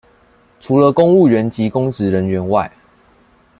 [0.59, 2.71] 除了公務員及公職人員外